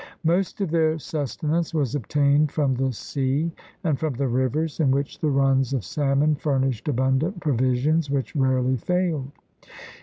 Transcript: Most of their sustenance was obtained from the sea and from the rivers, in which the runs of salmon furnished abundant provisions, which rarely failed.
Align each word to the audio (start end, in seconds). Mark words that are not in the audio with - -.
Most 0.23 0.59
of 0.61 0.71
their 0.71 0.97
sustenance 0.97 1.75
was 1.75 1.93
obtained 1.93 2.51
from 2.51 2.73
the 2.73 2.91
sea 2.91 3.51
and 3.83 3.99
from 3.99 4.15
the 4.15 4.27
rivers, 4.27 4.79
in 4.79 4.89
which 4.89 5.19
the 5.19 5.29
runs 5.29 5.73
of 5.73 5.85
salmon 5.85 6.33
furnished 6.33 6.87
abundant 6.87 7.39
provisions, 7.39 8.09
which 8.09 8.35
rarely 8.35 8.77
failed. 8.77 9.29